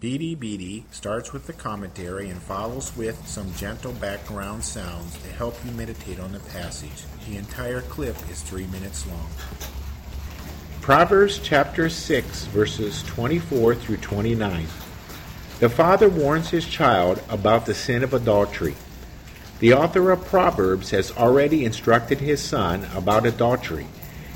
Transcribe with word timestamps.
BDBD 0.00 0.84
starts 0.92 1.32
with 1.32 1.48
the 1.48 1.52
commentary 1.52 2.28
and 2.28 2.40
follows 2.40 2.96
with 2.96 3.26
some 3.26 3.52
gentle 3.54 3.92
background 3.94 4.62
sounds 4.62 5.18
to 5.22 5.28
help 5.30 5.56
you 5.64 5.72
meditate 5.72 6.20
on 6.20 6.30
the 6.30 6.38
passage. 6.38 7.02
The 7.28 7.36
entire 7.36 7.80
clip 7.80 8.14
is 8.30 8.40
three 8.40 8.68
minutes 8.68 9.04
long. 9.08 9.26
Proverbs 10.80 11.40
chapter 11.42 11.90
6, 11.90 12.44
verses 12.44 13.02
24 13.08 13.74
through 13.74 13.96
29. 13.96 14.68
The 15.58 15.68
father 15.68 16.08
warns 16.08 16.50
his 16.50 16.68
child 16.68 17.20
about 17.28 17.66
the 17.66 17.74
sin 17.74 18.04
of 18.04 18.14
adultery. 18.14 18.76
The 19.58 19.72
author 19.72 20.12
of 20.12 20.24
Proverbs 20.26 20.90
has 20.92 21.10
already 21.10 21.64
instructed 21.64 22.20
his 22.20 22.40
son 22.40 22.86
about 22.94 23.26
adultery 23.26 23.88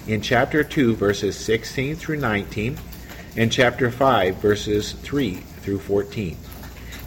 in 0.09 0.23
chapter 0.23 0.65
2, 0.65 0.97
verses 0.97 1.37
16 1.37 1.95
through 1.95 2.17
19, 2.17 2.77
and 3.37 3.51
chapter 3.51 3.91
5, 3.91 4.37
verses 4.37 4.93
3 4.93 5.35
through 5.35 5.79
14, 5.79 6.37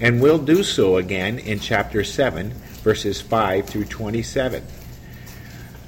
and 0.02 0.22
will 0.22 0.38
do 0.38 0.64
so 0.64 0.98
again 0.98 1.40
in 1.40 1.60
chapter 1.60 2.04
7, 2.04 2.52
verses 2.84 3.22
5 3.22 3.66
through 3.68 3.86
27. 3.86 4.64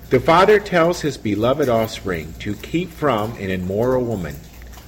The 0.09 0.19
father 0.19 0.59
tells 0.59 1.01
his 1.01 1.17
beloved 1.17 1.67
offspring 1.67 2.33
to 2.39 2.55
keep 2.55 2.91
from 2.91 3.31
an 3.33 3.49
immoral 3.49 4.03
woman, 4.03 4.35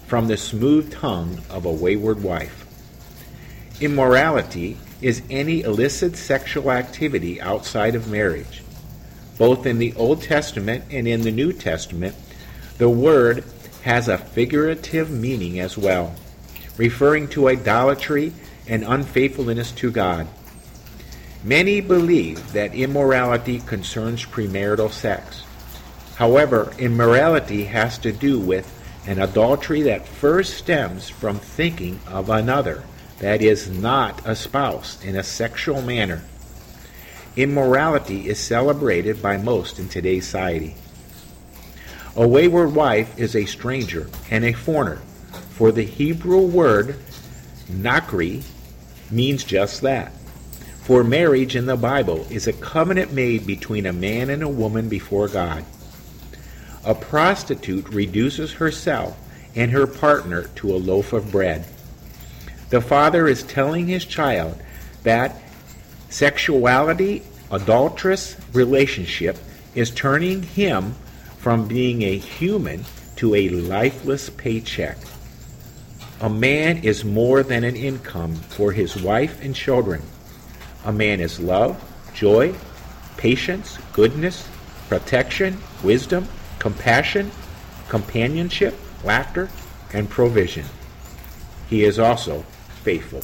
from 0.07 0.27
the 0.27 0.37
smooth 0.37 0.91
tongue 0.91 1.41
of 1.49 1.65
a 1.65 1.71
wayward 1.71 2.23
wife. 2.23 2.65
Immorality 3.81 4.77
is 5.01 5.21
any 5.29 5.61
illicit 5.61 6.15
sexual 6.15 6.71
activity 6.71 7.39
outside 7.41 7.95
of 7.95 8.09
marriage. 8.09 8.63
Both 9.37 9.65
in 9.65 9.77
the 9.77 9.93
Old 9.95 10.21
Testament 10.21 10.85
and 10.91 11.07
in 11.07 11.21
the 11.21 11.31
New 11.31 11.53
Testament, 11.53 12.15
the 12.77 12.89
word 12.89 13.43
has 13.81 14.07
a 14.07 14.17
figurative 14.17 15.09
meaning 15.09 15.59
as 15.59 15.77
well, 15.77 16.15
referring 16.77 17.27
to 17.29 17.49
idolatry 17.49 18.33
and 18.67 18.83
unfaithfulness 18.83 19.71
to 19.71 19.91
God. 19.91 20.27
Many 21.43 21.79
believe 21.79 22.51
that 22.53 22.75
immorality 22.75 23.59
concerns 23.59 24.25
premarital 24.25 24.91
sex. 24.91 25.43
However, 26.15 26.73
immorality 26.77 27.63
has 27.65 27.97
to 27.99 28.11
do 28.11 28.39
with 28.39 28.75
an 29.07 29.21
adultery 29.21 29.81
that 29.83 30.07
first 30.07 30.55
stems 30.55 31.07
from 31.07 31.39
thinking 31.39 31.99
of 32.05 32.29
another 32.29 32.83
that 33.19 33.41
is 33.41 33.69
not 33.69 34.21
a 34.25 34.35
spouse 34.35 35.03
in 35.03 35.15
a 35.15 35.23
sexual 35.23 35.81
manner. 35.81 36.23
Immorality 37.35 38.27
is 38.27 38.39
celebrated 38.39 39.21
by 39.21 39.37
most 39.37 39.79
in 39.79 39.87
today's 39.87 40.25
society. 40.25 40.75
A 42.19 42.27
wayward 42.27 42.75
wife 42.75 43.17
is 43.17 43.33
a 43.33 43.45
stranger 43.45 44.09
and 44.29 44.43
a 44.43 44.51
foreigner, 44.51 44.97
for 45.51 45.71
the 45.71 45.85
Hebrew 45.85 46.41
word 46.41 46.97
nakri 47.71 48.43
means 49.09 49.45
just 49.45 49.79
that. 49.83 50.11
For 50.81 51.01
marriage 51.01 51.55
in 51.55 51.65
the 51.65 51.77
Bible 51.77 52.27
is 52.29 52.45
a 52.45 52.51
covenant 52.51 53.13
made 53.13 53.47
between 53.47 53.85
a 53.85 53.93
man 53.93 54.29
and 54.29 54.43
a 54.43 54.49
woman 54.49 54.89
before 54.89 55.29
God. 55.29 55.63
A 56.83 56.93
prostitute 56.93 57.87
reduces 57.87 58.51
herself 58.51 59.17
and 59.55 59.71
her 59.71 59.87
partner 59.87 60.49
to 60.55 60.75
a 60.75 60.75
loaf 60.75 61.13
of 61.13 61.31
bread. 61.31 61.65
The 62.69 62.81
father 62.81 63.29
is 63.29 63.43
telling 63.43 63.87
his 63.87 64.03
child 64.03 64.61
that 65.03 65.41
sexuality, 66.09 67.23
adulterous 67.49 68.35
relationship, 68.51 69.37
is 69.73 69.89
turning 69.89 70.43
him 70.43 70.95
from 71.39 71.67
being 71.67 72.01
a 72.03 72.17
human 72.17 72.85
to 73.15 73.33
a 73.33 73.49
lifeless 73.49 74.29
paycheck. 74.29 74.97
A 76.21 76.29
man 76.29 76.83
is 76.83 77.05
more 77.05 77.43
than 77.43 77.63
an 77.63 77.75
income 77.75 78.35
for 78.35 78.73
his 78.73 79.01
wife 79.01 79.41
and 79.41 79.55
children. 79.55 80.01
A 80.85 80.91
man 80.91 81.21
is 81.21 81.39
love, 81.39 81.81
joy, 82.13 82.53
patience, 83.15 83.77
goodness, 83.93 84.47
protection, 84.89 85.57
wisdom, 85.81 86.27
compassion, 86.59 87.31
companionship, 87.87 88.75
laughter, 89.03 89.49
and 89.93 90.09
provision. 90.09 90.65
He 91.69 91.83
is 91.83 91.99
also 91.99 92.41
faithful. 92.83 93.23